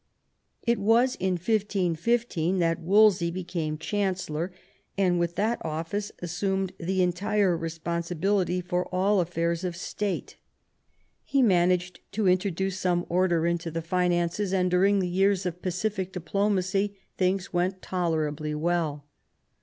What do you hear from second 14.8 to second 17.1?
the years of pacific diplomacy